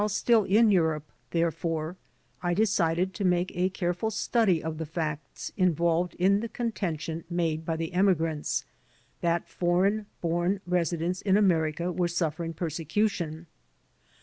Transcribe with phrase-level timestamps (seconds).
[0.01, 1.95] 10 THE DEPORTATION CASES While stfll in Europe, therefore,
[2.41, 7.63] I decided to make a careful study of the facts involved in the contention made
[7.63, 8.65] by the emigrants,
[9.19, 13.45] that foreign bom residents in America were suffering persecution.